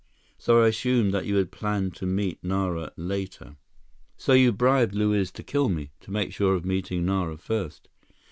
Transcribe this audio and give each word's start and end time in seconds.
So 0.39 0.63
I 0.63 0.69
assumed 0.69 1.13
that 1.13 1.27
you 1.27 1.45
planned 1.45 1.93
to 1.97 2.07
meet 2.07 2.43
Nara 2.43 2.91
later." 2.97 3.57
"So 4.17 4.33
you 4.33 4.51
bribed 4.51 4.95
Luiz 4.95 5.29
to 5.33 5.43
kill 5.43 5.69
me, 5.69 5.91
to 5.99 6.09
make 6.09 6.33
sure 6.33 6.55
of 6.55 6.65
meeting 6.65 7.05
Nara 7.05 7.37
first." 7.37 7.87